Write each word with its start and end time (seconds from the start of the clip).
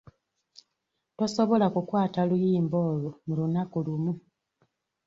Tosobola 1.17 1.65
kukwata 1.73 2.19
luyimba 2.29 2.77
olwo 2.89 3.09
mu 3.25 3.33
lunaku 3.39 3.77
lumu. 3.85 4.13